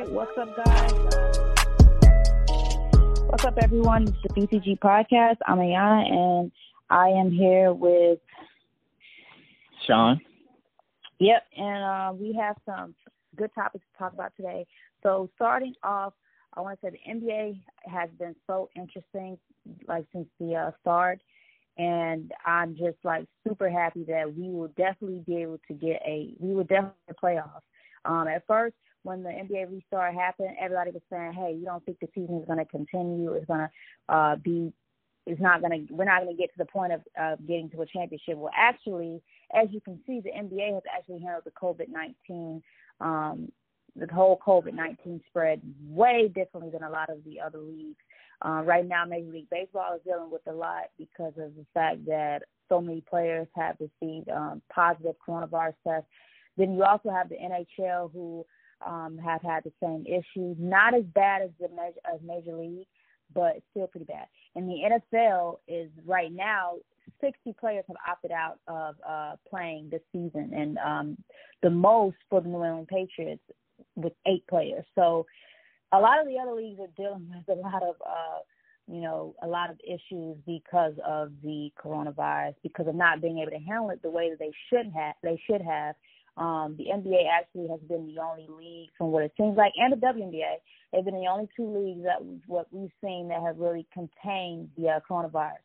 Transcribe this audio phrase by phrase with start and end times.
[0.00, 0.92] right, what's up, guys?
[3.26, 4.04] What's up, everyone?
[4.04, 5.36] It's the BCG podcast.
[5.46, 6.52] I'm Ayana, and
[6.88, 8.18] I am here with
[9.86, 10.20] Sean.
[11.18, 12.94] Yep, and uh, we have some
[13.36, 14.66] good topics to talk about today.
[15.02, 16.14] So, starting off,
[16.54, 19.38] I want to say the NBA has been so interesting,
[19.86, 21.20] like since the uh, start,
[21.76, 26.34] and I'm just like super happy that we will definitely be able to get a
[26.38, 27.60] we will definitely playoffs.
[28.04, 31.98] Um, at first, when the NBA restart happened, everybody was saying, "Hey, you don't think
[32.00, 33.32] the season is going to continue?
[33.32, 34.72] It's going to uh, be,
[35.26, 37.70] it's not going to, we're not going to get to the point of uh, getting
[37.70, 39.22] to a championship." Well, actually,
[39.54, 42.62] as you can see, the NBA has actually handled the COVID nineteen,
[43.00, 43.50] um,
[43.96, 47.96] the whole COVID nineteen spread way differently than a lot of the other leagues.
[48.42, 52.06] Uh, right now, Major League Baseball is dealing with a lot because of the fact
[52.06, 56.08] that so many players have received um, positive coronavirus tests.
[56.56, 58.44] Then you also have the NHL who
[58.84, 60.56] um, have had the same issues.
[60.58, 62.86] Not as bad as the major, as Major League,
[63.34, 64.26] but still pretty bad.
[64.54, 66.76] And the NFL is right now
[67.20, 71.16] 60 players have opted out of uh, playing this season, and um,
[71.62, 73.42] the most for the New England Patriots
[73.96, 74.84] with eight players.
[74.94, 75.26] So
[75.92, 78.38] a lot of the other leagues are dealing with a lot of, uh,
[78.86, 83.50] you know, a lot of issues because of the coronavirus, because of not being able
[83.50, 85.14] to handle it the way that they should have.
[85.22, 85.94] They should have.
[86.36, 89.92] Um, the NBA actually has been the only league, from what it seems like, and
[89.92, 90.54] the WNBA,
[90.92, 94.88] they've been the only two leagues that what we've seen that have really contained the
[94.88, 95.62] uh, coronavirus.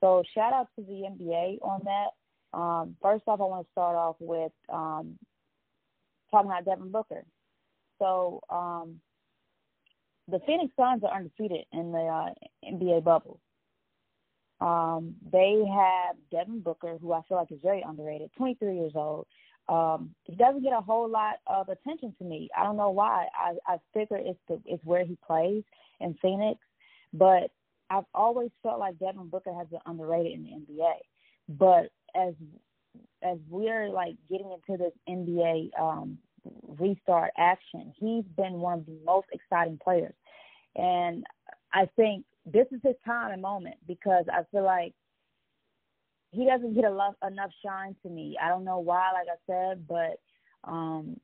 [0.00, 2.58] So shout out to the NBA on that.
[2.58, 5.18] Um, first off, I want to start off with um,
[6.30, 7.24] talking about Devin Booker.
[7.98, 9.00] So um,
[10.28, 12.30] the Phoenix Suns are undefeated in the uh,
[12.64, 13.40] NBA bubble.
[14.60, 19.26] Um, they have Devin Booker, who I feel like is very underrated, 23 years old.
[19.68, 22.48] Um, he doesn't get a whole lot of attention to me.
[22.56, 23.26] I don't know why.
[23.38, 25.62] I I figure it's the it's where he plays
[26.00, 26.58] in Phoenix,
[27.12, 27.50] but
[27.90, 30.94] I've always felt like Devin Booker has been underrated in the NBA.
[31.48, 32.34] But as
[33.22, 36.18] as we're like getting into this NBA um,
[36.78, 40.14] restart action, he's been one of the most exciting players,
[40.76, 41.24] and
[41.72, 44.94] I think this is his time and moment because I feel like
[46.30, 48.36] he doesn't get enough enough shine to me.
[48.42, 50.20] I don't know why, like I said, but
[50.70, 51.18] um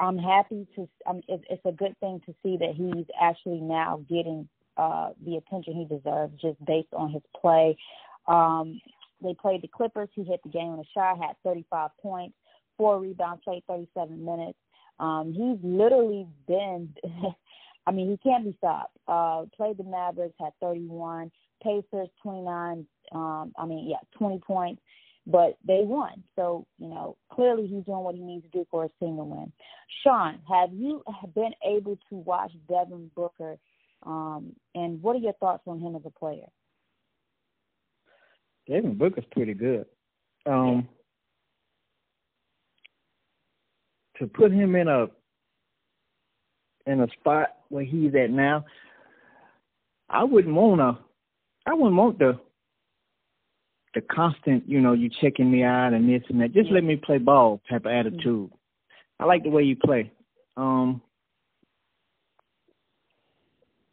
[0.00, 0.88] I'm happy to.
[1.06, 5.10] I mean, it's, it's a good thing to see that he's actually now getting uh
[5.24, 7.76] the attention he deserves just based on his play.
[8.26, 8.80] Um
[9.22, 10.08] They played the Clippers.
[10.14, 12.34] He hit the game on a shot, had 35 points,
[12.76, 14.58] four rebounds, played 37 minutes.
[14.98, 16.94] Um He's literally been.
[17.84, 18.96] I mean, he can't be stopped.
[19.08, 21.32] Uh, played the Mavericks, had 31.
[21.64, 24.82] Pacers, 29 um, I mean, yeah, 20 points,
[25.26, 26.22] but they won.
[26.36, 29.52] So, you know, clearly he's doing what he needs to do for a single win.
[30.02, 31.02] Sean, have you
[31.34, 33.56] been able to watch Devin Booker?
[34.04, 36.46] Um, and what are your thoughts on him as a player?
[38.68, 39.86] Devin Booker's pretty good.
[40.46, 40.88] Um,
[44.18, 45.06] to put him in a
[46.86, 48.64] in a spot where he's at now,
[50.08, 50.98] I wouldn't wanna
[51.66, 52.40] I wouldn't want the
[53.94, 56.52] the constant, you know, you checking me out and this and that.
[56.52, 58.50] Just let me play ball type of attitude.
[58.50, 59.22] Mm-hmm.
[59.22, 60.12] I like the way you play.
[60.56, 61.02] Um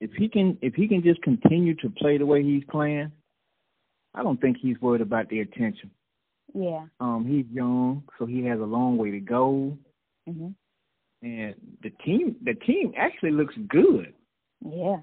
[0.00, 3.12] if he can if he can just continue to play the way he's playing,
[4.14, 5.90] I don't think he's worried about the attention.
[6.54, 6.86] Yeah.
[7.00, 9.78] Um, he's young, so he has a long way to go.
[10.28, 10.54] Mhm.
[11.22, 14.12] And the team the team actually looks good.
[14.60, 15.00] Yeah.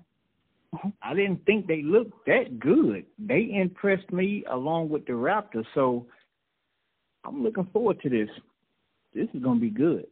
[1.02, 3.06] I didn't think they looked that good.
[3.18, 6.06] They impressed me along with the Raptors, so
[7.26, 8.30] I'm looking forward to this.
[9.14, 10.06] This is gonna be good.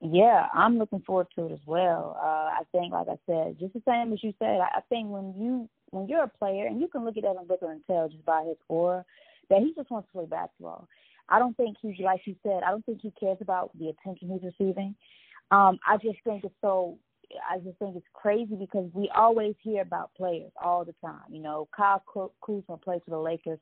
[0.00, 2.18] Yeah, I'm looking forward to it as well.
[2.20, 5.08] Uh, I think, like I said, just the same as you said, I, I think
[5.08, 8.08] when you when you're a player and you can look at Devin Booker and tell
[8.08, 9.04] just by his aura
[9.48, 10.88] that he just wants to play basketball.
[11.28, 12.62] I don't think he's like you said.
[12.66, 14.94] I don't think he cares about the attention he's receiving.
[15.50, 16.98] Um, I just think it's so
[17.48, 21.24] I just think it's crazy because we always hear about players all the time.
[21.30, 22.02] You know, Kyle
[22.44, 23.58] Kuzma plays for the Lakers.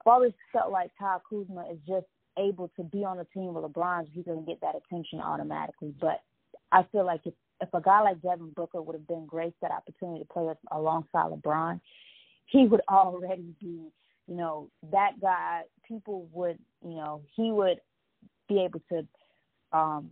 [0.00, 2.06] I've always felt like Kyle Kuzma is just
[2.38, 5.94] able to be on a team with LeBron, he doesn't get that attention automatically.
[6.00, 6.22] But
[6.72, 9.72] I feel like if if a guy like Devin Booker would have been graced that
[9.72, 11.80] opportunity to play alongside LeBron,
[12.46, 13.90] he would already be,
[14.26, 15.62] you know, that guy.
[15.86, 17.80] People would, you know, he would
[18.48, 19.06] be able to
[19.76, 20.10] um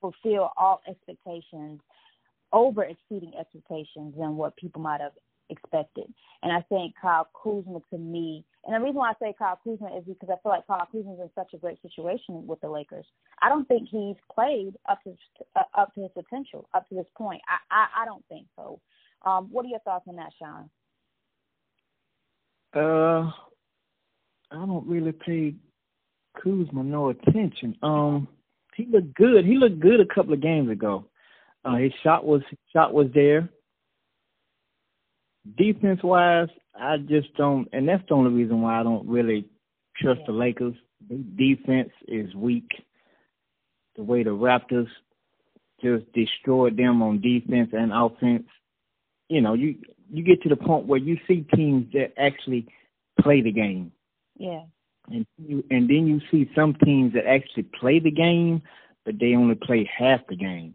[0.00, 1.80] fulfill all expectations,
[2.52, 5.12] over exceeding expectations than what people might have
[5.50, 6.12] expected.
[6.42, 9.96] And I think Kyle Kuzma to me, and the reason why I say Kyle Kuzma
[9.96, 12.68] is because I feel like Kyle Kuzma is in such a great situation with the
[12.68, 13.06] Lakers.
[13.40, 15.16] I don't think he's played up to
[15.56, 17.40] uh, up to his potential up to this point.
[17.48, 18.80] I I, I don't think so.
[19.24, 20.70] Um, what are your thoughts on that, Sean?
[22.74, 23.30] Uh,
[24.50, 25.54] I don't really pay
[26.42, 27.76] Kuzma no attention.
[27.82, 28.28] Um,
[28.78, 29.44] he looked good.
[29.44, 31.04] He looked good a couple of games ago.
[31.64, 33.48] Uh, his shot was his shot was there.
[35.56, 36.48] Defense wise,
[36.78, 39.46] I just don't, and that's the only reason why I don't really
[39.96, 40.74] trust the Lakers.
[41.08, 42.68] Their defense is weak.
[43.96, 44.86] The way the Raptors
[45.82, 48.46] just destroyed them on defense and offense.
[49.28, 49.74] You know, you
[50.12, 52.68] you get to the point where you see teams that actually
[53.20, 53.90] play the game.
[54.36, 54.62] Yeah.
[55.10, 58.62] And you and then you see some teams that actually play the game,
[59.04, 60.74] but they only play half the game.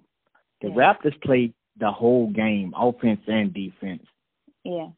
[0.61, 0.75] The yeah.
[0.75, 4.03] Raptors play the whole game, offense and defense.
[4.63, 4.89] Yeah.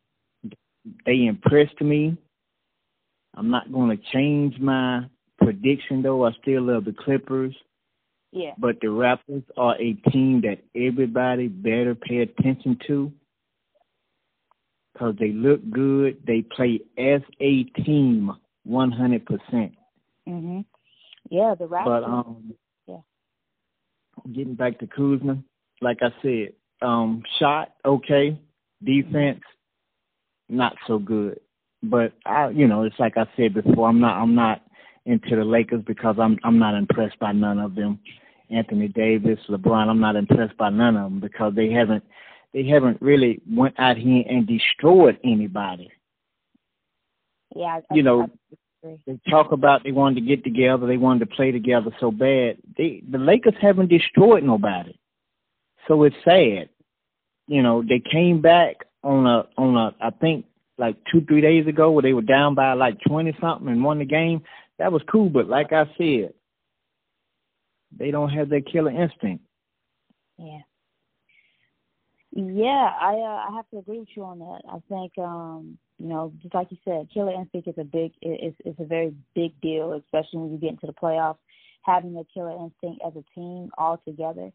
[1.05, 2.17] They impressed me.
[3.35, 5.05] I'm not going to change my
[5.39, 6.25] prediction though.
[6.25, 7.55] I still love the Clippers.
[8.31, 8.51] Yeah.
[8.57, 13.11] But the Raptors are a team that everybody better pay attention to
[14.93, 16.17] because they look good.
[16.25, 18.31] They play as a team
[18.67, 19.71] 100%.
[20.27, 20.65] Mhm.
[21.29, 21.85] Yeah, the Raptors.
[21.85, 22.53] But um,
[22.87, 23.01] yeah.
[24.31, 25.37] Getting back to Kuzma,
[25.81, 28.39] like I said, um, shot okay,
[28.83, 29.41] defense
[30.49, 31.39] not so good.
[31.83, 34.61] But I, you know, it's like I said before, I'm not, I'm not
[35.05, 37.99] into the Lakers because I'm, I'm not impressed by none of them.
[38.49, 42.03] Anthony Davis, LeBron, I'm not impressed by none of them because they haven't,
[42.53, 45.91] they haven't really went out here and destroyed anybody.
[47.55, 48.29] Yeah, I, you know,
[48.83, 52.57] they talk about they wanted to get together, they wanted to play together so bad.
[52.77, 54.99] They, the Lakers haven't destroyed nobody,
[55.87, 56.69] so it's sad.
[57.47, 60.45] You know, they came back on a on a I think
[60.77, 63.99] like two three days ago where they were down by like twenty something and won
[63.99, 64.43] the game.
[64.77, 66.33] That was cool, but like I said,
[67.97, 69.45] they don't have that killer instinct.
[70.37, 70.59] Yeah.
[72.35, 74.61] Yeah, I uh, I have to agree with you on that.
[74.69, 78.53] I think um, you know, just like you said, killer instinct is a big is
[78.65, 81.37] is a very big deal, especially when you get into the playoffs.
[81.83, 84.51] Having a killer instinct as a team all together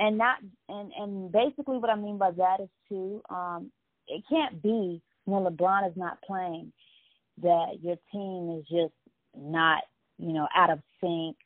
[0.00, 3.70] and not and and basically what I mean by that is too, um,
[4.08, 6.72] it can't be when LeBron is not playing
[7.42, 8.94] that your team is just
[9.36, 9.82] not,
[10.18, 11.36] you know, out of sync,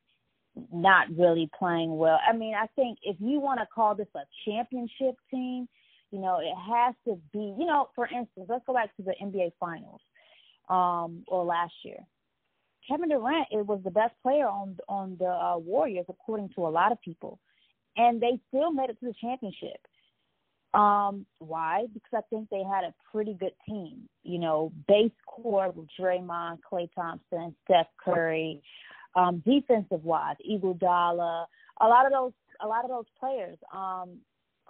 [0.73, 2.19] not really playing well.
[2.27, 5.69] I mean, I think if you want to call this a championship team,
[6.11, 9.15] you know, it has to be, you know, for instance, let's go back to the
[9.23, 10.01] NBA finals,
[10.69, 11.99] um, or last year.
[12.89, 16.69] Kevin Durant it was the best player on on the uh, Warriors according to a
[16.69, 17.41] lot of people
[17.97, 19.81] and they still made it to the championship.
[20.73, 21.87] Um, why?
[21.93, 24.09] Because I think they had a pretty good team.
[24.25, 28.61] You know, base core with Draymond, Klay Thompson, Steph Curry.
[29.17, 31.47] Um, defensive wise, Iguodala,
[31.81, 33.59] a lot of those, a lot of those players.
[33.73, 34.19] Um,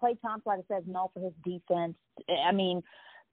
[0.00, 1.94] Klay Thompson, like I said, is known for his defense.
[2.46, 2.82] I mean,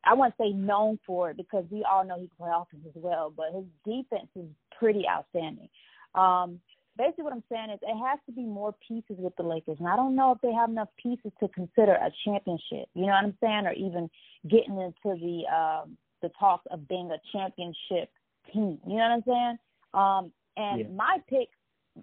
[0.04, 3.02] I wouldn't say known for it because we all know he can play offense as
[3.02, 4.46] well, but his defense is
[4.78, 5.70] pretty outstanding.
[6.16, 6.60] Um,
[6.98, 9.78] basically what I'm saying is it has to be more pieces with the Lakers.
[9.80, 12.90] And I don't know if they have enough pieces to consider a championship.
[12.94, 13.66] You know what I'm saying?
[13.66, 14.10] Or even
[14.48, 18.10] getting into the um the talk of being a championship
[18.54, 18.80] team.
[18.86, 19.58] You know what I'm saying?
[19.94, 20.32] Um
[20.62, 20.88] and yeah.
[20.96, 21.50] my pick,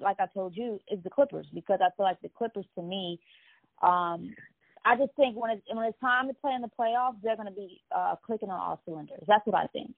[0.01, 3.21] like I told you, is the Clippers because I feel like the Clippers to me,
[3.83, 4.35] um,
[4.85, 7.49] I just think when it's when it's time to play in the playoffs, they're going
[7.49, 9.25] to be uh, clicking on all cylinders.
[9.27, 9.95] That's what I think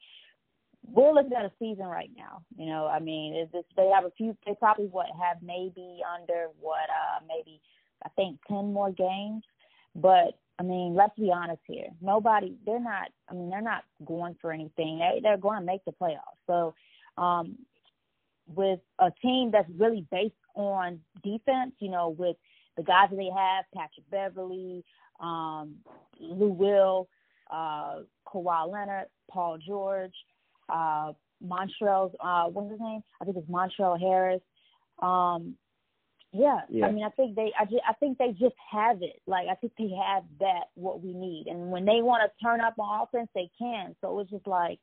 [0.87, 2.43] we're looking at a season right now.
[2.57, 4.37] You know, I mean, is this, they have a few.
[4.47, 7.61] They probably what have maybe under what uh maybe
[8.05, 9.43] I think ten more games.
[9.95, 11.88] But I mean, let's be honest here.
[12.00, 12.57] Nobody.
[12.64, 13.11] They're not.
[13.29, 14.99] I mean, they're not going for anything.
[14.99, 16.40] They they're going to make the playoffs.
[16.47, 16.75] So,
[17.21, 17.57] um,
[18.54, 22.37] with a team that's really based on defense, you know, with
[22.76, 24.85] the guys that they have, Patrick Beverley,
[25.21, 25.76] um,
[26.19, 27.09] Lou Will,
[27.50, 30.14] uh, Kawhi Leonard, Paul George
[30.69, 31.12] uh,
[31.45, 33.02] Montrezl, uh, what's his name?
[33.21, 34.42] I think it's Montrezl Harris.
[35.00, 35.57] Um,
[36.33, 39.21] yeah, yeah, I mean, I think they, I, just, I think they just have it.
[39.26, 42.61] Like, I think they have that what we need, and when they want to turn
[42.61, 43.97] up on offense, they can.
[44.00, 44.78] So it's just like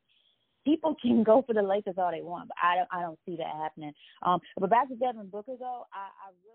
[0.68, 3.36] people can go for the Lakers all they want, but I don't, I don't see
[3.36, 3.92] that happening.
[4.22, 6.48] Um, but back to Devin Booker though, I, I really.